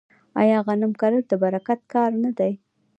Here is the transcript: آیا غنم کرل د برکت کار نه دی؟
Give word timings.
آیا 0.41 0.57
غنم 0.67 0.91
کرل 0.99 1.21
د 1.31 1.33
برکت 1.43 1.79
کار 1.93 2.11
نه 2.23 2.31
دی؟ 2.37 2.53